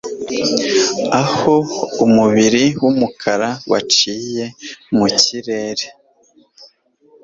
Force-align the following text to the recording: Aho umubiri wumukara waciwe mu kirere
Aho 1.21 1.55
umubiri 2.05 2.63
wumukara 2.81 3.49
waciwe 3.71 4.43
mu 4.95 5.05
kirere 5.21 5.85